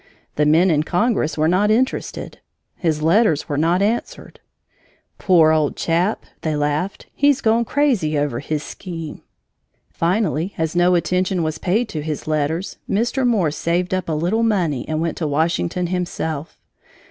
The 0.35 0.47
men 0.47 0.71
in 0.71 0.81
Congress 0.81 1.37
were 1.37 1.47
not 1.47 1.69
interested. 1.69 2.39
His 2.75 3.03
letters 3.03 3.47
were 3.47 3.55
not 3.55 3.83
answered. 3.83 4.39
"Poor 5.19 5.51
old 5.51 5.75
chap," 5.75 6.25
they 6.41 6.55
laughed, 6.55 7.05
"he's 7.13 7.39
gone 7.39 7.65
crazy 7.65 8.17
over 8.17 8.39
his 8.39 8.63
scheme!" 8.63 9.21
Finally, 9.91 10.55
as 10.57 10.75
no 10.75 10.95
attention 10.95 11.43
was 11.43 11.59
paid 11.59 11.87
to 11.89 12.01
his 12.01 12.25
letters, 12.27 12.77
Mr. 12.89 13.27
Morse 13.27 13.57
saved 13.57 13.93
up 13.93 14.09
a 14.09 14.13
little 14.13 14.41
money 14.41 14.87
and 14.87 14.99
went 15.01 15.17
to 15.17 15.27
Washington 15.27 15.85
himself. 15.85 16.57